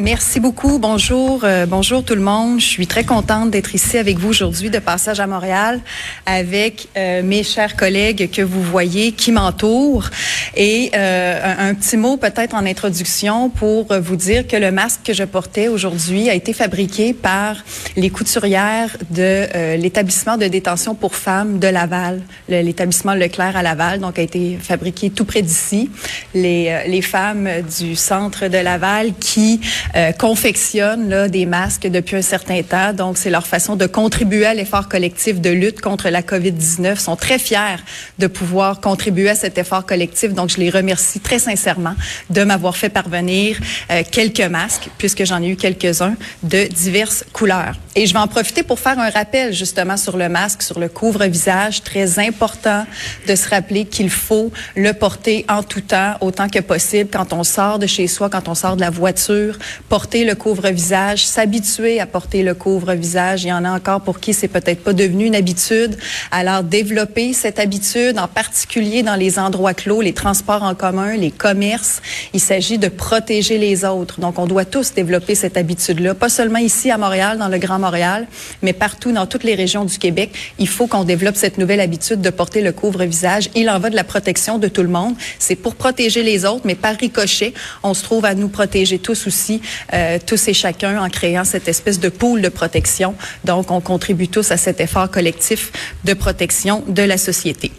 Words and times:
Merci 0.00 0.40
beaucoup. 0.40 0.78
Bonjour, 0.78 1.42
euh, 1.44 1.66
bonjour 1.66 2.02
tout 2.02 2.14
le 2.14 2.22
monde. 2.22 2.58
Je 2.58 2.64
suis 2.64 2.86
très 2.86 3.04
contente 3.04 3.50
d'être 3.50 3.74
ici 3.74 3.98
avec 3.98 4.18
vous 4.18 4.30
aujourd'hui, 4.30 4.70
de 4.70 4.78
passage 4.78 5.20
à 5.20 5.26
Montréal, 5.26 5.78
avec 6.24 6.88
euh, 6.96 7.22
mes 7.22 7.42
chers 7.42 7.76
collègues 7.76 8.30
que 8.30 8.40
vous 8.40 8.62
voyez 8.62 9.12
qui 9.12 9.30
m'entourent. 9.30 10.08
Et 10.56 10.90
euh, 10.94 11.68
un, 11.70 11.74
petit 11.74 11.98
mot 11.98 12.16
peut-être 12.16 12.54
en 12.54 12.64
introduction 12.64 13.50
pour 13.50 13.94
vous 14.00 14.16
dire 14.16 14.46
que 14.46 14.56
le 14.56 14.72
masque 14.72 15.00
que 15.04 15.12
je 15.12 15.24
portais 15.24 15.68
aujourd'hui 15.68 16.30
a 16.30 16.34
été 16.34 16.54
fabriqué 16.54 17.12
par 17.12 17.56
les 17.94 18.08
couturières 18.08 18.96
de 19.10 19.76
l'établissement 19.76 20.38
de 20.38 20.46
détention 20.46 20.94
pour 20.94 21.14
femmes 21.14 21.58
de 21.58 21.68
Laval, 21.68 22.22
l'établissement 22.48 23.14
Leclerc 23.14 23.54
à 23.56 23.62
Laval, 23.62 24.00
donc 24.00 24.18
a 24.18 24.22
été 24.22 24.58
fabriqué 24.60 25.10
tout 25.10 25.26
près 25.26 25.42
d'ici. 25.42 25.90
Les, 26.34 26.84
les 26.88 27.02
femmes 27.02 27.48
du 27.78 27.94
centre 27.94 28.48
de 28.48 28.58
Laval 28.58 29.12
qui 29.20 29.60
euh, 29.96 30.12
confectionnent 30.12 31.08
là, 31.08 31.28
des 31.28 31.46
masques 31.46 31.86
depuis 31.86 32.16
un 32.16 32.22
certain 32.22 32.62
temps. 32.62 32.92
Donc, 32.92 33.18
c'est 33.18 33.30
leur 33.30 33.46
façon 33.46 33.76
de 33.76 33.86
contribuer 33.86 34.46
à 34.46 34.54
l'effort 34.54 34.88
collectif 34.88 35.40
de 35.40 35.50
lutte 35.50 35.80
contre 35.80 36.08
la 36.08 36.22
COVID-19. 36.22 36.92
Ils 36.94 37.00
sont 37.00 37.16
très 37.16 37.38
fiers 37.38 37.82
de 38.18 38.26
pouvoir 38.26 38.80
contribuer 38.80 39.30
à 39.30 39.34
cet 39.34 39.58
effort 39.58 39.86
collectif. 39.86 40.32
Donc, 40.32 40.50
je 40.50 40.58
les 40.58 40.70
remercie 40.70 41.20
très 41.20 41.38
sincèrement 41.38 41.94
de 42.30 42.44
m'avoir 42.44 42.76
fait 42.76 42.88
parvenir 42.88 43.58
euh, 43.90 44.02
quelques 44.10 44.40
masques, 44.40 44.88
puisque 44.98 45.24
j'en 45.24 45.42
ai 45.42 45.48
eu 45.48 45.56
quelques-uns 45.56 46.14
de 46.42 46.64
diverses 46.64 47.24
couleurs. 47.32 47.74
Et 47.96 48.06
je 48.06 48.12
vais 48.12 48.20
en 48.20 48.28
profiter 48.28 48.62
pour 48.62 48.78
faire 48.78 48.98
un 48.98 49.10
rappel 49.10 49.52
justement 49.52 49.96
sur 49.96 50.16
le 50.16 50.28
masque, 50.28 50.62
sur 50.62 50.78
le 50.78 50.88
couvre-visage. 50.88 51.82
Très 51.82 52.18
important 52.18 52.86
de 53.26 53.34
se 53.34 53.48
rappeler 53.48 53.84
qu'il 53.84 54.10
faut 54.10 54.52
le 54.76 54.92
porter 54.92 55.44
en 55.48 55.62
tout 55.62 55.80
temps, 55.80 56.14
autant 56.20 56.48
que 56.48 56.60
possible, 56.60 57.10
quand 57.12 57.32
on 57.32 57.42
sort 57.42 57.78
de 57.78 57.86
chez 57.86 58.06
soi, 58.06 58.30
quand 58.30 58.48
on 58.48 58.54
sort 58.54 58.76
de 58.76 58.80
la 58.80 58.90
voiture, 58.90 59.58
porter 59.88 60.24
le 60.24 60.34
couvre-visage, 60.34 61.26
s'habituer 61.26 62.00
à 62.00 62.06
porter 62.06 62.42
le 62.42 62.54
couvre-visage. 62.54 63.44
Il 63.44 63.48
y 63.48 63.52
en 63.52 63.64
a 63.64 63.70
encore 63.70 64.00
pour 64.00 64.20
qui 64.20 64.34
c'est 64.34 64.48
peut-être 64.48 64.82
pas 64.82 64.92
devenu 64.92 65.26
une 65.26 65.34
habitude. 65.34 65.96
Alors, 66.30 66.62
développer 66.62 67.32
cette 67.32 67.58
habitude, 67.58 68.18
en 68.18 68.28
particulier 68.28 69.02
dans 69.02 69.16
les 69.16 69.38
endroits 69.38 69.74
clos, 69.74 70.00
les 70.00 70.12
transports 70.12 70.62
en 70.62 70.74
commun, 70.74 71.16
les 71.16 71.30
commerces. 71.30 72.02
Il 72.32 72.40
s'agit 72.40 72.78
de 72.78 72.88
protéger 72.88 73.58
les 73.58 73.84
autres. 73.84 74.20
Donc, 74.20 74.38
on 74.38 74.46
doit 74.46 74.64
tous 74.64 74.94
développer 74.94 75.34
cette 75.34 75.56
habitude-là, 75.56 76.14
pas 76.14 76.28
seulement 76.28 76.58
ici 76.58 76.90
à 76.90 76.98
Montréal, 76.98 77.38
dans 77.38 77.48
le 77.48 77.58
Grand 77.58 77.78
Montréal, 77.78 78.26
mais 78.62 78.72
partout 78.72 79.12
dans 79.12 79.26
toutes 79.26 79.44
les 79.44 79.54
régions 79.54 79.84
du 79.84 79.98
Québec. 79.98 80.32
Il 80.58 80.68
faut 80.68 80.86
qu'on 80.86 81.04
développe 81.04 81.36
cette 81.36 81.58
nouvelle 81.58 81.80
habitude 81.80 82.20
de 82.20 82.30
porter 82.30 82.60
le 82.62 82.72
couvre-visage. 82.72 83.50
Il 83.54 83.68
en 83.70 83.78
va 83.78 83.90
de 83.90 83.96
la 83.96 84.04
protection 84.04 84.58
de 84.58 84.68
tout 84.68 84.82
le 84.82 84.88
monde. 84.88 85.14
C'est 85.38 85.56
pour 85.56 85.74
protéger 85.74 86.22
les 86.22 86.44
autres, 86.44 86.62
mais 86.64 86.74
par 86.74 86.96
ricochet, 86.96 87.54
on 87.82 87.94
se 87.94 88.02
trouve 88.02 88.24
à 88.24 88.34
nous 88.34 88.48
protéger 88.48 88.98
tous 88.98 89.26
aussi 89.26 89.59
euh, 89.92 90.18
tous 90.24 90.48
et 90.48 90.54
chacun 90.54 91.02
en 91.02 91.08
créant 91.08 91.44
cette 91.44 91.68
espèce 91.68 92.00
de 92.00 92.08
pool 92.08 92.42
de 92.42 92.48
protection. 92.48 93.14
Donc, 93.44 93.70
on 93.70 93.80
contribue 93.80 94.28
tous 94.28 94.50
à 94.50 94.56
cet 94.56 94.80
effort 94.80 95.10
collectif 95.10 95.72
de 96.04 96.14
protection 96.14 96.84
de 96.86 97.02
la 97.02 97.18
société. 97.18 97.72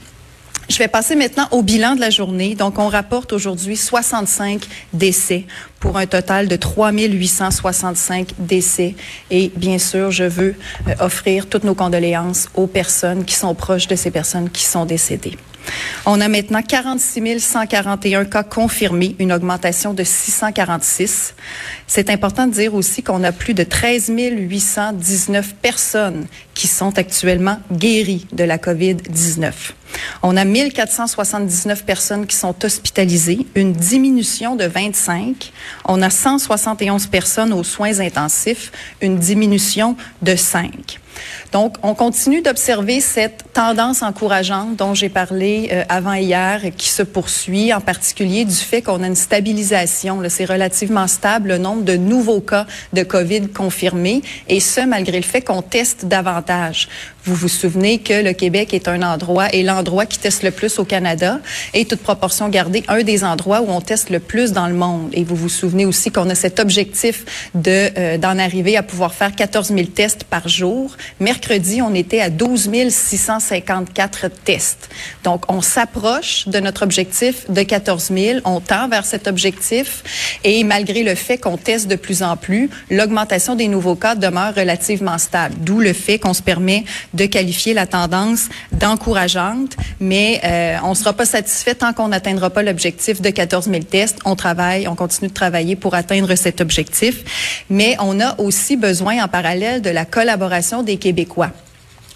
Je 0.69 0.77
vais 0.77 0.87
passer 0.87 1.15
maintenant 1.15 1.49
au 1.51 1.63
bilan 1.63 1.95
de 1.95 1.99
la 1.99 2.09
journée. 2.09 2.55
Donc, 2.55 2.79
on 2.79 2.87
rapporte 2.87 3.33
aujourd'hui 3.33 3.75
65 3.75 4.61
décès 4.93 5.45
pour 5.81 5.97
un 5.97 6.05
total 6.05 6.47
de 6.47 6.55
3865 6.55 8.35
décès. 8.39 8.95
Et 9.29 9.51
bien 9.57 9.77
sûr, 9.77 10.11
je 10.11 10.23
veux 10.23 10.55
euh, 10.87 10.93
offrir 11.01 11.47
toutes 11.47 11.65
nos 11.65 11.75
condoléances 11.75 12.47
aux 12.53 12.67
personnes 12.67 13.25
qui 13.25 13.35
sont 13.35 13.53
proches 13.53 13.87
de 13.87 13.97
ces 13.97 14.11
personnes 14.11 14.49
qui 14.49 14.63
sont 14.63 14.85
décédées. 14.85 15.37
On 16.05 16.19
a 16.21 16.27
maintenant 16.27 16.61
46 16.61 17.39
141 17.39 18.25
cas 18.25 18.43
confirmés, 18.43 19.15
une 19.19 19.31
augmentation 19.31 19.93
de 19.93 20.03
646. 20.03 21.35
C'est 21.87 22.09
important 22.09 22.47
de 22.47 22.53
dire 22.53 22.73
aussi 22.73 23.03
qu'on 23.03 23.23
a 23.23 23.31
plus 23.31 23.53
de 23.53 23.63
13 23.63 24.11
819 24.17 25.55
personnes 25.61 26.25
qui 26.53 26.67
sont 26.67 26.97
actuellement 26.97 27.59
guéries 27.71 28.27
de 28.33 28.43
la 28.43 28.57
COVID-19. 28.57 29.51
On 30.23 30.37
a 30.37 30.45
1479 30.45 31.85
personnes 31.85 32.25
qui 32.25 32.35
sont 32.35 32.55
hospitalisées, 32.63 33.45
une 33.55 33.73
diminution 33.73 34.55
de 34.55 34.65
25. 34.65 35.51
On 35.85 36.01
a 36.01 36.09
171 36.09 37.07
personnes 37.07 37.53
aux 37.53 37.63
soins 37.63 37.99
intensifs, 37.99 38.71
une 39.01 39.17
diminution 39.17 39.95
de 40.21 40.35
5. 40.35 40.99
Donc, 41.51 41.75
on 41.83 41.93
continue 41.93 42.41
d'observer 42.41 43.01
cette 43.01 43.45
tendance 43.53 44.01
encourageante 44.01 44.75
dont 44.75 44.93
j'ai 44.93 45.09
parlé 45.09 45.69
euh, 45.71 45.83
avant 45.89 46.13
hier, 46.13 46.61
qui 46.77 46.89
se 46.89 47.03
poursuit, 47.03 47.73
en 47.73 47.81
particulier 47.81 48.45
du 48.45 48.55
fait 48.55 48.81
qu'on 48.81 49.03
a 49.03 49.07
une 49.07 49.15
stabilisation. 49.15 50.21
C'est 50.29 50.45
relativement 50.45 51.07
stable 51.07 51.49
le 51.49 51.57
nombre 51.57 51.83
de 51.83 51.95
nouveaux 51.95 52.41
cas 52.41 52.65
de 52.93 53.03
COVID 53.03 53.49
confirmés, 53.49 54.21
et 54.47 54.59
ce, 54.59 54.81
malgré 54.81 55.17
le 55.17 55.25
fait 55.25 55.41
qu'on 55.41 55.61
teste 55.61 56.05
davantage. 56.05 56.87
Vous 57.23 57.35
vous 57.35 57.49
souvenez 57.49 57.99
que 57.99 58.23
le 58.23 58.33
Québec 58.33 58.73
est 58.73 58.87
un 58.87 59.01
endroit, 59.03 59.53
et 59.53 59.63
l'endroit 59.63 60.05
qui 60.05 60.17
teste 60.17 60.43
le 60.43 60.51
plus 60.51 60.79
au 60.79 60.85
Canada, 60.85 61.39
et 61.73 61.85
toute 61.85 62.01
proportion 62.01 62.49
gardée, 62.49 62.83
un 62.87 63.03
des 63.03 63.23
endroits 63.23 63.61
où 63.61 63.69
on 63.69 63.81
teste 63.81 64.09
le 64.09 64.19
plus 64.19 64.51
dans 64.51 64.67
le 64.67 64.73
monde. 64.73 65.09
Et 65.13 65.23
vous 65.23 65.35
vous 65.35 65.49
souvenez 65.49 65.85
aussi 65.85 66.11
qu'on 66.11 66.29
a 66.29 66.35
cet 66.35 66.59
objectif 66.59 67.49
de 67.53 67.89
euh, 67.97 68.17
d'en 68.17 68.37
arriver 68.39 68.77
à 68.77 68.83
pouvoir 68.83 69.13
faire 69.13 69.35
14 69.35 69.67
000 69.67 69.83
tests 69.87 70.23
par 70.23 70.47
jour. 70.47 70.95
Mercredi, 71.19 71.81
on 71.81 71.93
était 71.93 72.21
à 72.21 72.29
12 72.29 72.69
654 72.89 74.29
tests. 74.43 74.89
Donc, 75.23 75.43
on 75.51 75.61
s'approche 75.61 76.47
de 76.47 76.59
notre 76.59 76.83
objectif 76.83 77.49
de 77.49 77.61
14 77.63 78.11
000. 78.13 78.39
On 78.45 78.59
tend 78.59 78.87
vers 78.87 79.05
cet 79.05 79.27
objectif. 79.27 80.03
Et 80.43 80.63
malgré 80.63 81.03
le 81.03 81.15
fait 81.15 81.37
qu'on 81.37 81.57
teste 81.57 81.87
de 81.87 81.95
plus 81.95 82.23
en 82.23 82.37
plus, 82.37 82.69
l'augmentation 82.89 83.55
des 83.55 83.67
nouveaux 83.67 83.95
cas 83.95 84.15
demeure 84.15 84.55
relativement 84.55 85.17
stable. 85.17 85.55
D'où 85.59 85.79
le 85.79 85.93
fait 85.93 86.19
qu'on 86.19 86.33
se 86.33 86.41
permet 86.41 86.85
de 87.13 87.25
qualifier 87.25 87.73
la 87.73 87.87
tendance 87.87 88.49
d'encourageante. 88.71 89.75
Mais 89.99 90.41
euh, 90.43 90.77
on 90.83 90.89
ne 90.89 90.95
sera 90.95 91.13
pas 91.13 91.25
satisfait 91.25 91.75
tant 91.75 91.93
qu'on 91.93 92.09
n'atteindra 92.09 92.49
pas 92.49 92.63
l'objectif 92.63 93.21
de 93.21 93.29
14 93.29 93.69
000 93.69 93.83
tests. 93.83 94.19
On 94.25 94.35
travaille, 94.35 94.87
on 94.87 94.95
continue 94.95 95.29
de 95.29 95.33
travailler 95.33 95.75
pour 95.75 95.93
atteindre 95.95 96.33
cet 96.35 96.61
objectif. 96.61 97.65
Mais 97.69 97.95
on 97.99 98.19
a 98.19 98.39
aussi 98.39 98.77
besoin 98.77 99.23
en 99.23 99.27
parallèle 99.27 99.81
de 99.81 99.89
la 99.89 100.05
collaboration 100.05 100.83
des 100.83 100.97
Québécois. 101.01 101.51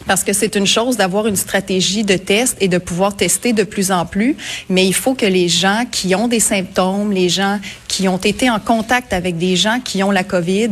Parce 0.08 0.24
que 0.24 0.34
c'est 0.34 0.56
une 0.56 0.68
chose 0.68 0.98
d'avoir 0.98 1.26
une 1.26 1.36
stratégie 1.36 2.04
de 2.04 2.16
test 2.16 2.58
et 2.62 2.68
de 2.68 2.78
pouvoir 2.78 3.16
tester 3.16 3.54
de 3.54 3.64
plus 3.64 3.92
en 3.92 4.06
plus, 4.06 4.38
mais 4.70 4.86
il 4.86 4.94
faut 4.94 5.16
que 5.16 5.26
les 5.26 5.48
gens 5.48 5.86
qui 5.92 6.14
ont 6.16 6.28
des 6.28 6.40
symptômes, 6.40 7.12
les 7.12 7.28
gens 7.28 7.60
qui 7.96 8.10
ont 8.10 8.18
été 8.18 8.50
en 8.50 8.60
contact 8.60 9.14
avec 9.14 9.38
des 9.38 9.56
gens 9.56 9.80
qui 9.80 10.04
ont 10.04 10.12
la 10.12 10.26
COVID 10.26 10.72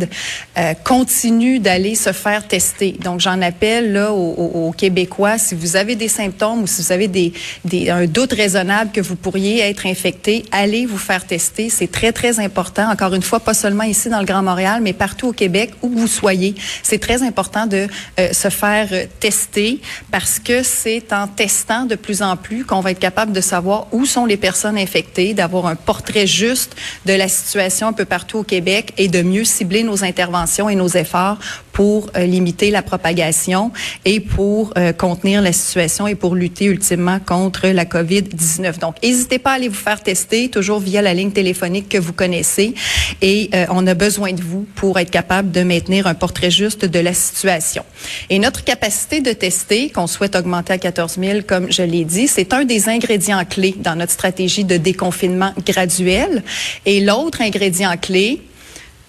euh, 0.58 0.74
continuent 0.84 1.62
d'aller 1.62 1.96
se 1.96 2.12
faire 2.12 2.46
tester. 2.50 2.98
Donc, 3.02 3.22
j'en 3.22 3.42
appelle 3.42 3.94
là 3.94 4.12
aux, 4.12 4.74
Québécois, 4.76 5.38
si 5.38 5.56
vous 5.56 5.78
avez 5.78 5.96
des 5.96 6.10
symptômes 6.10 6.64
ou 6.64 6.68
si 6.68 6.82
vous 6.82 6.92
avez 6.92 7.08
des, 7.08 7.32
des, 7.64 7.90
un 7.90 8.08
doute 8.08 8.34
raisonnable 8.34 8.92
que 8.92 9.00
vous 9.00 9.16
pourriez 9.16 9.62
être 9.62 9.86
infecté, 9.86 10.44
allez 10.52 10.86
vous 10.86 10.98
faire 10.98 11.26
tester. 11.26 11.70
C'est 11.70 11.90
très, 11.90 12.12
très 12.12 12.42
important. 12.42 12.92
Encore 12.92 13.14
une 13.14 13.22
fois, 13.22 13.40
pas 13.40 13.54
seulement 13.54 13.84
ici 13.84 14.10
dans 14.10 14.19
le 14.19 14.26
Grand 14.26 14.44
Montréal, 14.44 14.81
mais 14.81 14.92
partout 14.92 15.30
au 15.30 15.34
Québec, 15.34 15.72
où 15.81 15.88
vous 15.88 16.08
soyez. 16.08 16.56
C'est 16.81 17.00
très 17.00 17.24
important 17.24 17.68
de 17.68 17.88
euh, 18.19 18.34
se 18.34 18.50
faire 18.50 18.90
tester 19.22 19.80
parce 20.12 20.40
que 20.40 20.62
c'est 20.62 21.14
en 21.14 21.28
testant 21.28 21.86
de 21.86 21.96
plus 21.96 22.22
en 22.22 22.36
plus 22.36 22.66
qu'on 22.66 22.81
va 22.81 22.92
être 22.92 23.00
capable 23.00 23.31
de 23.31 23.42
savoir 23.42 23.88
où 23.94 24.06
sont 24.06 24.26
les 24.26 24.38
personnes 24.38 24.78
infectées, 24.78 25.34
d'avoir 25.34 25.68
un 25.68 25.76
portrait 25.76 26.28
juste 26.28 26.76
de 27.06 27.12
de 27.13 27.18
la 27.18 27.27
situation 27.27 27.88
un 27.88 27.94
peu 27.94 28.06
partout 28.06 28.39
au 28.39 28.44
Québec 28.44 28.92
et 28.98 29.07
de 29.07 29.21
mieux 29.21 29.44
cibler 29.44 29.83
nos 29.83 30.04
interventions 30.04 30.68
et 30.68 30.75
nos 30.75 30.88
efforts 30.88 31.38
pour 31.74 32.10
euh, 32.16 32.25
limiter 32.25 32.72
la 32.72 32.84
propagation 32.84 33.72
et 34.06 34.20
pour 34.22 34.74
euh, 34.78 34.94
contenir 34.94 35.42
la 35.42 35.52
situation 35.52 36.08
et 36.08 36.16
pour 36.16 36.36
lutter 36.36 36.66
ultimement 36.66 37.20
contre 37.20 37.68
la 37.68 37.84
COVID-19. 37.84 38.80
Donc, 38.80 38.96
n'hésitez 39.04 39.40
pas 39.40 39.52
à 39.52 39.54
aller 39.56 39.68
vous 39.68 39.75
faire 39.75 40.02
tester, 40.02 40.50
toujours 40.50 40.80
via 40.80 41.02
la 41.02 41.14
ligne 41.14 41.31
téléphonique 41.31 41.90
que 41.90 41.98
vous 41.98 42.14
connaissez. 42.14 42.75
Et 43.22 43.50
euh, 43.56 43.66
on 43.72 43.86
a 43.88 43.96
besoin 43.96 44.34
de 44.34 44.42
vous 44.42 44.66
pour 44.75 45.00
être 45.00 45.12
capable 45.12 45.52
de 45.52 45.64
maintenir 45.64 46.06
un 46.06 46.14
portrait 46.14 46.52
juste 46.52 46.86
de 46.86 47.00
la 47.00 47.14
situation. 47.14 47.84
Et 48.30 48.38
notre 48.38 48.64
capacité 48.64 49.19
de 49.19 49.34
tester, 49.34 49.90
qu'on 49.90 50.08
souhaite 50.08 50.36
augmenter 50.36 50.74
à 50.74 50.78
14 50.78 51.18
000, 51.19 51.40
comme 51.48 51.72
je 51.72 51.81
l'ai 51.81 52.06
dit, 52.06 52.28
c'est 52.28 52.54
un 52.54 52.66
des 52.66 52.88
ingrédients 52.88 53.44
clés 53.46 53.76
dans 53.80 53.96
notre 53.96 54.12
stratégie 54.12 54.64
de 54.64 54.78
déconfinement 54.78 55.54
graduel. 55.66 56.44
Et 56.86 57.02
l'autre 57.02 57.42
ingrédient 57.42 57.98
clé, 57.98 58.42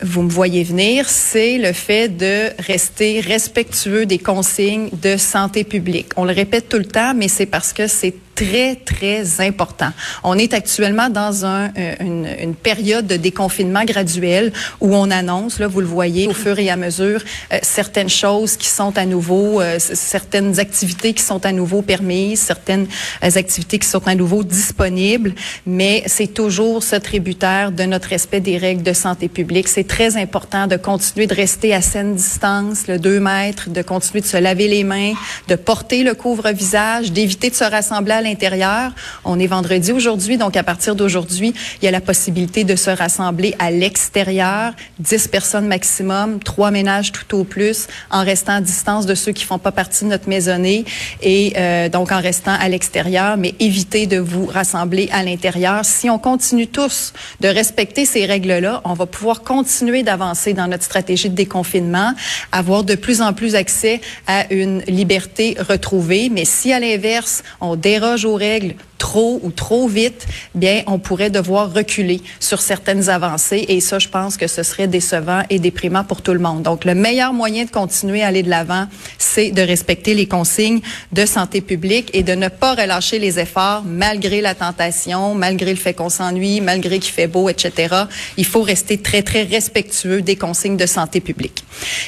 vous 0.02 0.22
me 0.22 0.30
voyez 0.30 0.64
venir, 0.64 1.08
c'est 1.08 1.58
le 1.58 1.72
fait 1.72 2.08
de 2.08 2.50
rester 2.58 3.20
respectueux 3.20 4.06
des 4.06 4.18
consignes 4.18 4.88
de 4.92 5.16
santé 5.16 5.64
publique. 5.64 6.08
On 6.16 6.24
le 6.24 6.32
répète 6.32 6.68
tout 6.68 6.78
le 6.78 6.84
temps, 6.84 7.14
mais 7.14 7.28
c'est 7.28 7.46
parce 7.46 7.72
que 7.72 7.86
c'est 7.86 8.14
très, 8.34 8.76
très 8.76 9.40
important. 9.40 9.90
On 10.22 10.36
est 10.38 10.54
actuellement 10.54 11.08
dans 11.08 11.44
euh, 11.44 11.68
une, 12.00 12.28
une, 12.40 12.54
période 12.54 13.06
de 13.06 13.16
déconfinement 13.16 13.84
graduel 13.84 14.52
où 14.80 14.94
on 14.94 15.10
annonce, 15.10 15.58
là, 15.58 15.66
vous 15.66 15.80
le 15.80 15.86
voyez, 15.86 16.26
au 16.26 16.34
fur 16.34 16.58
et 16.58 16.70
à 16.70 16.76
mesure, 16.76 17.22
euh, 17.52 17.58
certaines 17.62 18.08
choses 18.08 18.56
qui 18.56 18.68
sont 18.68 18.96
à 18.98 19.06
nouveau, 19.06 19.60
euh, 19.60 19.78
certaines 19.78 20.58
activités 20.58 21.12
qui 21.12 21.22
sont 21.22 21.44
à 21.46 21.52
nouveau 21.52 21.82
permises, 21.82 22.40
certaines 22.40 22.86
activités 23.22 23.78
qui 23.78 23.88
sont 23.88 24.06
à 24.06 24.14
nouveau 24.14 24.42
disponibles, 24.42 25.34
mais 25.66 26.02
c'est 26.06 26.32
toujours 26.32 26.82
ce 26.82 26.96
tributaire 26.96 27.72
de 27.72 27.84
notre 27.84 28.08
respect 28.08 28.40
des 28.40 28.58
règles 28.58 28.82
de 28.82 28.92
santé 28.92 29.28
publique. 29.28 29.68
C'est 29.68 29.86
très 29.86 30.16
important 30.16 30.66
de 30.66 30.76
continuer 30.76 31.26
de 31.26 31.34
rester 31.34 31.74
à 31.74 31.82
saine 31.82 32.14
distance, 32.14 32.86
le 32.88 32.98
2 32.98 33.20
mètres, 33.20 33.70
de 33.70 33.82
continuer 33.82 34.20
de 34.20 34.26
se 34.26 34.36
laver 34.36 34.68
les 34.68 34.84
mains, 34.84 35.12
de 35.48 35.54
porter 35.56 36.02
le 36.02 36.14
couvre-visage, 36.14 37.12
d'éviter 37.12 37.50
de 37.50 37.54
se 37.54 37.64
rassembler 37.64 38.12
à 38.12 38.23
l'intérieur. 38.24 38.92
On 39.24 39.38
est 39.38 39.46
vendredi 39.46 39.92
aujourd'hui, 39.92 40.36
donc 40.36 40.56
à 40.56 40.64
partir 40.64 40.96
d'aujourd'hui, 40.96 41.54
il 41.80 41.84
y 41.84 41.88
a 41.88 41.90
la 41.90 42.00
possibilité 42.00 42.64
de 42.64 42.74
se 42.74 42.90
rassembler 42.90 43.54
à 43.58 43.70
l'extérieur, 43.70 44.72
10 44.98 45.28
personnes 45.28 45.68
maximum, 45.68 46.40
trois 46.40 46.70
ménages 46.70 47.12
tout 47.12 47.36
au 47.36 47.44
plus, 47.44 47.86
en 48.10 48.24
restant 48.24 48.54
à 48.54 48.60
distance 48.60 49.06
de 49.06 49.14
ceux 49.14 49.32
qui 49.32 49.44
font 49.44 49.58
pas 49.58 49.72
partie 49.72 50.04
de 50.04 50.10
notre 50.10 50.28
maisonnée 50.28 50.84
et 51.22 51.52
euh, 51.56 51.88
donc 51.88 52.10
en 52.10 52.20
restant 52.20 52.56
à 52.58 52.68
l'extérieur, 52.68 53.36
mais 53.36 53.54
évitez 53.60 54.06
de 54.06 54.18
vous 54.18 54.46
rassembler 54.46 55.08
à 55.12 55.22
l'intérieur. 55.22 55.84
Si 55.84 56.08
on 56.10 56.18
continue 56.18 56.66
tous 56.66 57.12
de 57.40 57.48
respecter 57.48 58.06
ces 58.06 58.26
règles-là, 58.26 58.80
on 58.84 58.94
va 58.94 59.06
pouvoir 59.06 59.42
continuer 59.42 60.02
d'avancer 60.02 60.54
dans 60.54 60.66
notre 60.66 60.84
stratégie 60.84 61.28
de 61.28 61.34
déconfinement, 61.34 62.12
avoir 62.52 62.84
de 62.84 62.94
plus 62.94 63.20
en 63.20 63.32
plus 63.32 63.54
accès 63.54 64.00
à 64.26 64.52
une 64.52 64.80
liberté 64.82 65.56
retrouvée. 65.58 66.30
Mais 66.30 66.44
si 66.44 66.72
à 66.72 66.80
l'inverse, 66.80 67.42
on 67.60 67.76
déroge 67.76 68.13
aux 68.24 68.36
règles 68.36 68.76
trop 69.04 69.38
ou 69.42 69.50
trop 69.50 69.86
vite, 69.86 70.26
bien, 70.54 70.82
on 70.86 70.98
pourrait 70.98 71.28
devoir 71.28 71.70
reculer 71.74 72.22
sur 72.40 72.62
certaines 72.62 73.10
avancées. 73.10 73.66
Et 73.68 73.80
ça, 73.82 73.98
je 73.98 74.08
pense 74.08 74.38
que 74.38 74.46
ce 74.46 74.62
serait 74.62 74.88
décevant 74.88 75.42
et 75.50 75.58
déprimant 75.58 76.04
pour 76.04 76.22
tout 76.22 76.32
le 76.32 76.38
monde. 76.38 76.62
Donc, 76.62 76.86
le 76.86 76.94
meilleur 76.94 77.34
moyen 77.34 77.66
de 77.66 77.70
continuer 77.70 78.22
à 78.22 78.28
aller 78.28 78.42
de 78.42 78.48
l'avant, 78.48 78.86
c'est 79.18 79.50
de 79.50 79.60
respecter 79.60 80.14
les 80.14 80.24
consignes 80.26 80.80
de 81.12 81.26
santé 81.26 81.60
publique 81.60 82.08
et 82.14 82.22
de 82.22 82.34
ne 82.34 82.48
pas 82.48 82.74
relâcher 82.74 83.18
les 83.18 83.38
efforts 83.38 83.82
malgré 83.84 84.40
la 84.40 84.54
tentation, 84.54 85.34
malgré 85.34 85.70
le 85.70 85.78
fait 85.78 85.92
qu'on 85.92 86.08
s'ennuie, 86.08 86.62
malgré 86.62 86.98
qu'il 86.98 87.12
fait 87.12 87.26
beau, 87.26 87.50
etc. 87.50 87.94
Il 88.38 88.46
faut 88.46 88.62
rester 88.62 88.96
très, 88.96 89.22
très 89.22 89.42
respectueux 89.42 90.22
des 90.22 90.36
consignes 90.36 90.78
de 90.78 90.86
santé 90.86 91.20
publique. 91.20 91.62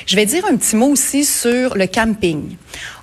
Je 0.07 0.17
vais 0.17 0.25
dire 0.25 0.45
un 0.51 0.57
petit 0.57 0.77
mot 0.77 0.89
aussi 0.89 1.27
sur 1.27 1.77
le 1.77 1.87
camping. 1.87 2.57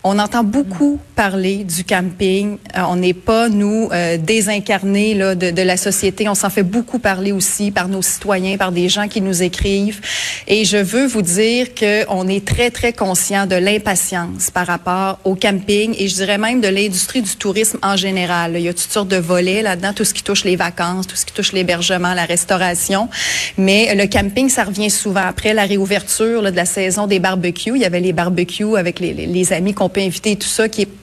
On 0.04 0.20
entend 0.20 0.44
beaucoup 0.44 1.00
parler 1.16 1.64
du 1.64 1.86
camping. 1.86 2.58
Euh, 2.76 2.82
on 2.90 2.98
n'est 2.98 3.14
pas, 3.14 3.48
nous, 3.48 3.83
euh, 3.92 4.18
désincarnés 4.18 5.14
là, 5.14 5.36
de, 5.36 5.62
la 5.62 5.78
société. 5.78 6.28
On 6.30 6.36
s'en 6.36 6.50
fait 6.50 6.64
beaucoup 6.64 7.00
parler 7.00 7.32
aussi 7.32 7.72
par 7.72 7.88
nos 7.88 8.02
citoyens, 8.02 8.58
par 8.58 8.72
des 8.72 8.90
gens 8.90 9.08
qui 9.08 9.22
nous 9.22 9.44
écrivent. 9.44 10.02
Et 10.48 10.66
je 10.66 10.78
veux 10.78 11.06
vous 11.06 11.22
dire 11.22 11.68
qu'on 11.76 12.28
est 12.28 12.46
très, 12.46 12.72
très 12.72 12.94
conscient 12.94 13.46
de 13.46 13.56
l'impatience 13.56 14.52
par 14.52 14.68
rapport 14.68 15.20
au 15.24 15.36
camping 15.36 15.96
et 15.98 16.08
je 16.08 16.16
dirais 16.16 16.38
même 16.38 16.62
de 16.62 16.68
l'industrie 16.68 17.22
du 17.22 17.36
tourisme 17.36 17.78
en 17.82 17.96
général. 17.96 18.54
Il 18.56 18.62
y 18.62 18.70
a 18.70 18.74
toutes 18.74 18.92
sortes 18.92 19.08
de 19.08 19.18
volets 19.18 19.62
là-dedans, 19.62 19.94
tout 19.94 20.06
ce 20.06 20.14
qui 20.14 20.24
touche 20.24 20.44
les 20.44 20.56
vacances, 20.56 21.08
tout 21.08 21.16
ce 21.16 21.26
qui 21.26 21.34
touche 21.34 21.54
l'hébergement, 21.54 22.14
la 22.14 22.26
restauration. 22.26 23.10
Mais 23.58 23.94
le 23.96 24.08
camping, 24.08 24.50
ça 24.50 24.64
revient 24.64 24.90
souvent 24.90 25.26
après 25.28 25.54
la 25.54 25.66
réouverture 25.66 26.42
de 26.42 26.56
la 26.56 26.66
saison 26.66 27.08
des 27.08 27.20
barbecues. 27.20 27.74
Il 27.76 27.82
y 27.82 27.86
avait 27.86 28.00
les 28.00 28.14
barbecues 28.14 28.78
avec 28.78 29.00
les, 29.00 29.14
les, 29.14 29.28
les 29.28 29.54
amis 29.54 29.74
qu'on 29.74 29.90
peut 29.90 30.02
inviter, 30.02 30.36
tout 30.36 30.48
ça 30.48 30.68
qui 30.70 30.84
est 30.84 31.03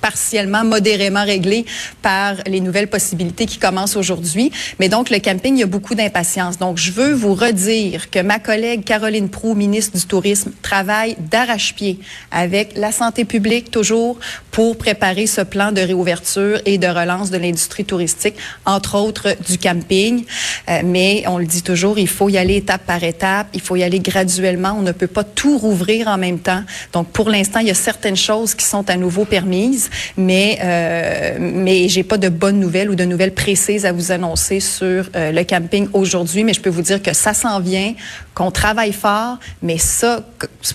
partiellement, 0.00 0.64
modérément 0.64 1.24
réglé 1.24 1.64
par 2.02 2.36
les 2.46 2.60
nouvelles 2.60 2.88
possibilités 2.88 3.46
qui 3.46 3.58
commencent 3.58 3.96
aujourd'hui. 3.96 4.50
Mais 4.78 4.88
donc, 4.88 5.10
le 5.10 5.18
camping, 5.18 5.56
il 5.56 5.60
y 5.60 5.62
a 5.62 5.66
beaucoup 5.66 5.94
d'impatience. 5.94 6.58
Donc, 6.58 6.78
je 6.78 6.90
veux 6.90 7.12
vous 7.12 7.34
redire 7.34 8.10
que 8.10 8.20
ma 8.20 8.38
collègue 8.38 8.84
Caroline 8.84 9.28
Proux, 9.28 9.54
ministre 9.54 9.96
du 9.98 10.06
Tourisme, 10.06 10.52
travaille 10.62 11.16
d'arrache-pied 11.18 11.98
avec 12.30 12.76
la 12.76 12.92
santé 12.92 13.24
publique 13.24 13.70
toujours 13.70 14.18
pour 14.50 14.76
préparer 14.76 15.26
ce 15.26 15.40
plan 15.40 15.72
de 15.72 15.80
réouverture 15.80 16.60
et 16.64 16.78
de 16.78 16.86
relance 16.86 17.30
de 17.30 17.38
l'industrie 17.38 17.84
touristique, 17.84 18.34
entre 18.64 18.98
autres 18.98 19.36
du 19.48 19.58
camping. 19.58 20.24
Euh, 20.68 20.82
mais 20.84 21.24
on 21.26 21.38
le 21.38 21.46
dit 21.46 21.62
toujours, 21.62 21.98
il 21.98 22.08
faut 22.08 22.28
y 22.28 22.38
aller 22.38 22.56
étape 22.56 22.84
par 22.86 23.02
étape, 23.04 23.48
il 23.54 23.60
faut 23.60 23.76
y 23.76 23.82
aller 23.82 24.00
graduellement. 24.00 24.74
On 24.78 24.82
ne 24.82 24.92
peut 24.92 25.06
pas 25.06 25.24
tout 25.24 25.58
rouvrir 25.58 26.08
en 26.08 26.18
même 26.18 26.38
temps. 26.38 26.62
Donc, 26.92 27.08
pour 27.08 27.30
l'instant, 27.30 27.60
il 27.60 27.68
y 27.68 27.70
a 27.70 27.74
certaines 27.74 28.16
choses 28.16 28.54
qui 28.54 28.64
sont 28.64 28.88
à 28.88 28.96
nouveau 28.96 29.24
permises 29.24 29.89
mais 30.16 30.58
euh, 30.62 31.36
mais 31.40 31.88
j'ai 31.88 32.02
pas 32.02 32.18
de 32.18 32.28
bonnes 32.28 32.60
nouvelles 32.60 32.90
ou 32.90 32.94
de 32.94 33.04
nouvelles 33.04 33.34
précises 33.34 33.86
à 33.86 33.92
vous 33.92 34.12
annoncer 34.12 34.60
sur 34.60 35.08
euh, 35.14 35.32
le 35.32 35.44
camping 35.44 35.88
aujourd'hui, 35.92 36.44
mais 36.44 36.52
je 36.52 36.60
peux 36.60 36.70
vous 36.70 36.82
dire 36.82 37.02
que 37.02 37.14
ça 37.14 37.34
s'en 37.34 37.60
vient, 37.60 37.94
qu'on 38.34 38.50
travaille 38.50 38.92
fort, 38.92 39.38
mais 39.62 39.78
ça, 39.78 40.24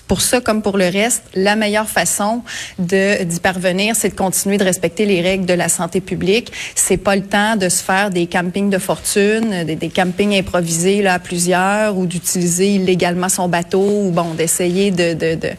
pour 0.06 0.20
ça 0.20 0.40
comme 0.40 0.62
pour 0.62 0.78
le 0.78 0.86
reste, 0.86 1.22
la 1.34 1.56
meilleure 1.56 1.88
façon 1.88 2.42
de 2.78 3.22
d'y 3.24 3.40
parvenir, 3.40 3.96
c'est 3.96 4.10
de 4.10 4.14
continuer 4.14 4.58
de 4.58 4.64
respecter 4.64 5.06
les 5.06 5.20
règles 5.20 5.46
de 5.46 5.54
la 5.54 5.68
santé 5.68 6.00
publique. 6.00 6.52
C'est 6.74 6.96
pas 6.96 7.16
le 7.16 7.22
temps 7.22 7.56
de 7.56 7.68
se 7.68 7.82
faire 7.82 8.10
des 8.10 8.26
campings 8.26 8.70
de 8.70 8.78
fortune, 8.78 9.64
des, 9.64 9.88
campings 9.88 10.34
improvisés 10.34 11.06
à 11.06 11.18
plusieurs 11.18 11.96
ou 11.96 12.06
d'utiliser 12.06 12.74
illégalement 12.74 13.28
son 13.28 13.48
bateau 13.48 14.06
ou 14.06 14.10
bon 14.10 14.34
d'essayer 14.34 14.90
de 14.90 15.14
de, 15.14 15.34
de 15.34 15.50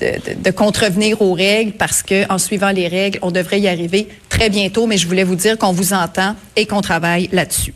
de, 0.00 0.42
de, 0.42 0.50
contrevenir 0.50 1.20
aux 1.22 1.32
règles 1.32 1.72
parce 1.72 2.02
que 2.02 2.30
en 2.32 2.38
suivant 2.38 2.70
les 2.70 2.81
règles, 2.88 3.18
on 3.22 3.30
devrait 3.30 3.60
y 3.60 3.68
arriver 3.68 4.08
très 4.28 4.50
bientôt, 4.50 4.86
mais 4.86 4.96
je 4.96 5.06
voulais 5.06 5.24
vous 5.24 5.36
dire 5.36 5.58
qu'on 5.58 5.72
vous 5.72 5.92
entend 5.92 6.36
et 6.56 6.66
qu'on 6.66 6.80
travaille 6.80 7.28
là-dessus. 7.32 7.74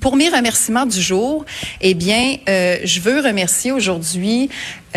Pour 0.00 0.14
mes 0.14 0.28
remerciements 0.28 0.86
du 0.86 1.00
jour, 1.00 1.44
eh 1.80 1.94
bien, 1.94 2.36
euh, 2.48 2.76
je 2.84 3.00
veux 3.00 3.20
remercier 3.20 3.72
aujourd'hui 3.72 4.50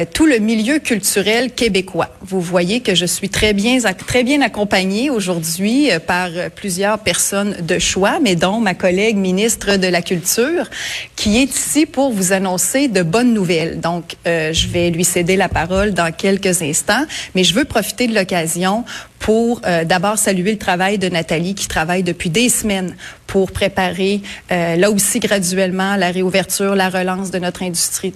tout 0.05 0.25
le 0.25 0.39
milieu 0.39 0.79
culturel 0.79 1.51
québécois. 1.51 2.09
Vous 2.21 2.41
voyez 2.41 2.81
que 2.81 2.95
je 2.95 3.05
suis 3.05 3.29
très 3.29 3.53
bien, 3.53 3.79
très 3.79 4.23
bien 4.23 4.41
accompagnée 4.41 5.09
aujourd'hui 5.09 5.91
euh, 5.91 5.99
par 5.99 6.29
plusieurs 6.55 6.99
personnes 6.99 7.55
de 7.61 7.79
choix, 7.79 8.19
mais 8.21 8.35
dont 8.35 8.59
ma 8.59 8.73
collègue 8.73 9.17
ministre 9.17 9.77
de 9.77 9.87
la 9.87 10.01
Culture, 10.01 10.69
qui 11.15 11.37
est 11.37 11.55
ici 11.55 11.85
pour 11.85 12.11
vous 12.11 12.33
annoncer 12.33 12.87
de 12.87 13.03
bonnes 13.03 13.33
nouvelles. 13.33 13.79
Donc, 13.79 14.15
euh, 14.27 14.53
je 14.53 14.67
vais 14.67 14.89
lui 14.89 15.03
céder 15.03 15.35
la 15.35 15.49
parole 15.49 15.93
dans 15.93 16.11
quelques 16.11 16.61
instants, 16.61 17.05
mais 17.35 17.43
je 17.43 17.53
veux 17.53 17.65
profiter 17.65 18.07
de 18.07 18.15
l'occasion 18.15 18.83
pour 19.19 19.61
euh, 19.65 19.83
d'abord 19.83 20.17
saluer 20.17 20.53
le 20.53 20.57
travail 20.57 20.97
de 20.97 21.09
Nathalie 21.09 21.53
qui 21.53 21.67
travaille 21.67 22.03
depuis 22.03 22.29
des 22.29 22.49
semaines 22.49 22.95
pour 23.27 23.51
préparer 23.51 24.21
euh, 24.51 24.75
là 24.75 24.89
aussi 24.89 25.19
graduellement 25.19 25.97
la 25.97 26.09
réouverture, 26.09 26.75
la 26.75 26.89
relance 26.89 27.29
de 27.29 27.37
notre 27.37 27.61
industrie 27.61 28.13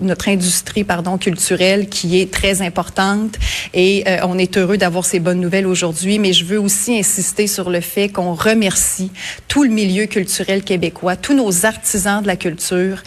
notre 0.00 0.28
industrie 0.28 0.82
pardon 0.82 1.18
culturelle 1.26 1.88
qui 1.88 2.20
est 2.20 2.32
très 2.32 2.62
importante 2.62 3.34
et 3.74 4.04
euh, 4.06 4.18
on 4.22 4.38
est 4.38 4.56
heureux 4.56 4.76
d'avoir 4.76 5.04
ces 5.04 5.18
bonnes 5.18 5.40
nouvelles 5.40 5.66
aujourd'hui 5.66 6.20
mais 6.20 6.32
je 6.32 6.44
veux 6.44 6.60
aussi 6.60 6.96
insister 6.96 7.48
sur 7.48 7.68
le 7.68 7.80
fait 7.80 8.08
qu'on 8.08 8.34
remercie 8.34 9.10
tout 9.48 9.64
le 9.64 9.70
milieu 9.70 10.06
culturel 10.06 10.62
québécois, 10.62 11.16
tous 11.16 11.34
nos 11.34 11.66
artisans 11.66 12.22
de 12.22 12.28
la 12.28 12.36
culture 12.36 13.02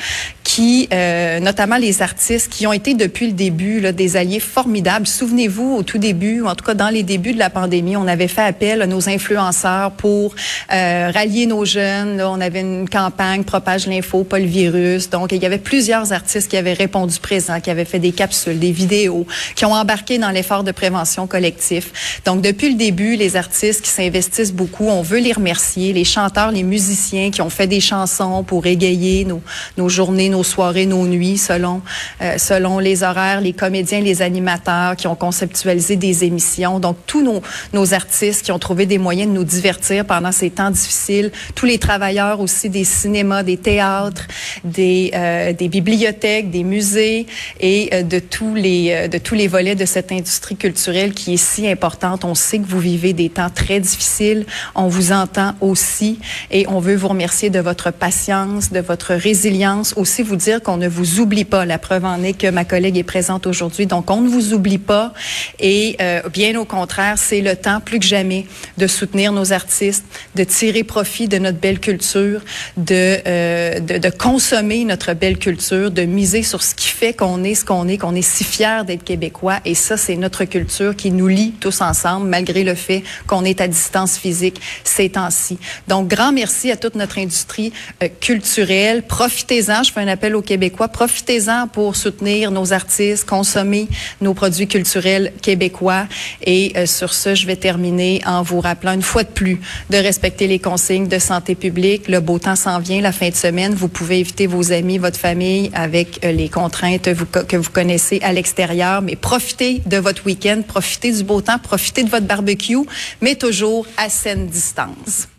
qui, 0.59 0.89
euh, 0.91 1.39
notamment 1.39 1.77
les 1.77 2.01
artistes 2.01 2.51
qui 2.51 2.67
ont 2.67 2.73
été 2.73 2.93
depuis 2.93 3.27
le 3.27 3.31
début 3.31 3.79
là, 3.79 3.93
des 3.93 4.17
alliés 4.17 4.41
formidables. 4.41 5.07
Souvenez-vous, 5.07 5.73
au 5.75 5.83
tout 5.83 5.99
début, 5.99 6.41
ou 6.41 6.47
en 6.47 6.55
tout 6.55 6.65
cas 6.65 6.73
dans 6.73 6.89
les 6.89 7.03
débuts 7.03 7.31
de 7.31 7.39
la 7.39 7.49
pandémie, 7.49 7.95
on 7.95 8.07
avait 8.07 8.27
fait 8.27 8.41
appel 8.41 8.81
à 8.81 8.85
nos 8.85 9.07
influenceurs 9.07 9.91
pour 9.91 10.35
euh, 10.73 11.11
rallier 11.13 11.45
nos 11.45 11.63
jeunes. 11.63 12.17
Là, 12.17 12.29
on 12.29 12.41
avait 12.41 12.59
une 12.59 12.89
campagne 12.89 13.45
Propage 13.45 13.87
l'info, 13.87 14.25
pas 14.25 14.37
le 14.37 14.47
virus. 14.47 15.09
Donc, 15.09 15.31
il 15.31 15.41
y 15.41 15.45
avait 15.45 15.59
plusieurs 15.59 16.11
artistes 16.11 16.49
qui 16.49 16.57
avaient 16.57 16.73
répondu 16.73 17.19
présent, 17.21 17.61
qui 17.61 17.69
avaient 17.71 17.85
fait 17.85 17.99
des 17.99 18.11
capsules, 18.11 18.59
des 18.59 18.73
vidéos, 18.73 19.25
qui 19.55 19.63
ont 19.63 19.71
embarqué 19.71 20.17
dans 20.17 20.29
l'effort 20.29 20.65
de 20.65 20.73
prévention 20.73 21.25
collectif. 21.25 22.19
Donc, 22.25 22.41
depuis 22.41 22.67
le 22.67 22.75
début, 22.75 23.15
les 23.15 23.37
artistes 23.37 23.81
qui 23.81 23.91
s'investissent 23.91 24.53
beaucoup, 24.53 24.89
on 24.89 25.03
veut 25.03 25.19
les 25.19 25.31
remercier. 25.31 25.93
Les 25.93 26.03
chanteurs, 26.03 26.51
les 26.51 26.63
musiciens 26.63 27.31
qui 27.31 27.41
ont 27.41 27.49
fait 27.49 27.67
des 27.67 27.79
chansons 27.79 28.43
pour 28.43 28.65
égayer 28.65 29.23
nos, 29.23 29.41
nos 29.77 29.87
journées, 29.87 30.27
nos 30.27 30.48
soirées, 30.49 30.85
nos 30.85 31.05
nuits, 31.07 31.37
selon 31.37 31.81
euh, 32.21 32.37
selon 32.37 32.79
les 32.79 33.03
horaires, 33.03 33.41
les 33.41 33.53
comédiens, 33.53 34.01
les 34.01 34.21
animateurs 34.21 34.95
qui 34.95 35.07
ont 35.07 35.15
conceptualisé 35.15 35.95
des 35.95 36.23
émissions. 36.23 36.79
Donc 36.79 36.97
tous 37.05 37.21
nos 37.21 37.41
nos 37.73 37.93
artistes 37.93 38.43
qui 38.43 38.51
ont 38.51 38.59
trouvé 38.59 38.85
des 38.85 38.97
moyens 38.97 39.29
de 39.31 39.35
nous 39.35 39.43
divertir 39.43 40.05
pendant 40.05 40.31
ces 40.31 40.49
temps 40.49 40.71
difficiles, 40.71 41.31
tous 41.55 41.65
les 41.65 41.77
travailleurs 41.77 42.39
aussi 42.39 42.69
des 42.69 42.83
cinémas, 42.83 43.43
des 43.43 43.57
théâtres, 43.57 44.27
des 44.63 45.11
euh, 45.13 45.53
des 45.53 45.69
bibliothèques, 45.69 46.49
des 46.49 46.63
musées 46.63 47.27
et 47.59 47.89
euh, 47.93 48.03
de 48.03 48.19
tous 48.19 48.55
les 48.55 49.07
de 49.07 49.17
tous 49.17 49.35
les 49.35 49.47
volets 49.47 49.75
de 49.75 49.85
cette 49.85 50.11
industrie 50.11 50.55
culturelle 50.55 51.13
qui 51.13 51.35
est 51.35 51.37
si 51.37 51.67
importante. 51.67 52.25
On 52.25 52.35
sait 52.35 52.59
que 52.59 52.67
vous 52.67 52.79
vivez 52.79 53.13
des 53.13 53.29
temps 53.29 53.49
très 53.49 53.79
difficiles. 53.79 54.45
On 54.75 54.87
vous 54.87 55.11
entend 55.11 55.53
aussi 55.61 56.19
et 56.51 56.65
on 56.67 56.79
veut 56.79 56.95
vous 56.95 57.07
remercier 57.07 57.49
de 57.49 57.59
votre 57.59 57.91
patience, 57.91 58.71
de 58.71 58.79
votre 58.79 59.13
résilience. 59.13 59.93
Aussi 59.97 60.23
dire 60.39 60.63
qu'on 60.63 60.77
ne 60.77 60.87
vous 60.87 61.19
oublie 61.19 61.45
pas. 61.45 61.65
La 61.65 61.77
preuve 61.77 62.05
en 62.05 62.23
est 62.23 62.33
que 62.33 62.49
ma 62.49 62.65
collègue 62.65 62.97
est 62.97 63.03
présente 63.03 63.45
aujourd'hui. 63.45 63.85
Donc 63.85 64.09
on 64.09 64.21
ne 64.21 64.29
vous 64.29 64.53
oublie 64.53 64.79
pas 64.79 65.13
et 65.59 65.95
euh, 66.01 66.21
bien 66.33 66.59
au 66.59 66.65
contraire, 66.65 67.15
c'est 67.17 67.41
le 67.41 67.55
temps 67.55 67.79
plus 67.79 67.99
que 67.99 68.05
jamais 68.05 68.47
de 68.77 68.87
soutenir 68.87 69.31
nos 69.31 69.53
artistes, 69.53 70.05
de 70.35 70.43
tirer 70.43 70.83
profit 70.83 71.27
de 71.27 71.37
notre 71.37 71.59
belle 71.59 71.79
culture, 71.79 72.41
de, 72.77 73.17
euh, 73.27 73.79
de, 73.79 73.97
de 73.97 74.09
consommer 74.09 74.85
notre 74.85 75.13
belle 75.13 75.37
culture, 75.37 75.91
de 75.91 76.03
miser 76.03 76.41
sur 76.41 76.63
ce 76.63 76.73
qui 76.73 76.87
fait 76.87 77.13
qu'on 77.13 77.43
est 77.43 77.55
ce 77.59 77.65
qu'on 77.65 77.87
est, 77.87 77.97
qu'on 77.97 78.15
est 78.15 78.21
si 78.21 78.43
fiers 78.43 78.83
d'être 78.85 79.03
québécois. 79.03 79.59
Et 79.65 79.75
ça, 79.75 79.97
c'est 79.97 80.15
notre 80.15 80.45
culture 80.45 80.95
qui 80.95 81.11
nous 81.11 81.27
lie 81.27 81.53
tous 81.59 81.81
ensemble, 81.81 82.27
malgré 82.27 82.63
le 82.63 82.75
fait 82.75 83.03
qu'on 83.27 83.43
est 83.43 83.61
à 83.61 83.67
distance 83.67 84.17
physique 84.17 84.61
ces 84.83 85.09
temps-ci. 85.09 85.57
Donc, 85.87 86.07
grand 86.07 86.31
merci 86.31 86.71
à 86.71 86.77
toute 86.77 86.95
notre 86.95 87.17
industrie 87.17 87.73
euh, 88.01 88.07
culturelle. 88.19 89.03
Profitez-en, 89.03 89.83
je 89.83 89.91
fais 89.91 90.01
un 90.01 90.07
appel 90.19 90.35
aux 90.35 90.41
Québécois, 90.41 90.89
profitez-en 90.89 91.69
pour 91.69 91.95
soutenir 91.95 92.51
nos 92.51 92.73
artistes, 92.73 93.25
consommer 93.25 93.87
nos 94.19 94.33
produits 94.33 94.67
culturels 94.67 95.31
québécois. 95.41 96.07
Et 96.43 96.73
euh, 96.75 96.85
sur 96.85 97.13
ce, 97.13 97.35
je 97.35 97.47
vais 97.47 97.55
terminer 97.55 98.21
en 98.25 98.41
vous 98.41 98.59
rappelant 98.59 98.91
une 98.91 99.01
fois 99.01 99.23
de 99.23 99.29
plus 99.29 99.61
de 99.89 99.95
respecter 99.95 100.47
les 100.47 100.59
consignes 100.59 101.07
de 101.07 101.19
santé 101.19 101.55
publique. 101.55 102.09
Le 102.09 102.19
beau 102.19 102.37
temps 102.37 102.57
s'en 102.57 102.79
vient 102.79 102.99
la 102.99 103.13
fin 103.13 103.29
de 103.29 103.35
semaine. 103.35 103.73
Vous 103.73 103.87
pouvez 103.87 104.19
éviter 104.19 104.45
vos 104.45 104.73
amis, 104.73 104.97
votre 104.97 105.17
famille 105.17 105.71
avec 105.73 106.19
euh, 106.25 106.33
les 106.33 106.49
contraintes 106.49 107.07
que 107.47 107.55
vous 107.55 107.69
connaissez 107.71 108.19
à 108.21 108.33
l'extérieur, 108.33 109.01
mais 109.01 109.15
profitez 109.15 109.81
de 109.85 109.95
votre 109.95 110.25
week-end, 110.25 110.63
profitez 110.67 111.13
du 111.13 111.23
beau 111.23 111.39
temps, 111.39 111.59
profitez 111.59 112.03
de 112.03 112.09
votre 112.09 112.25
barbecue, 112.25 112.75
mais 113.21 113.35
toujours 113.35 113.87
à 113.95 114.09
saine 114.09 114.47
distance. 114.47 115.29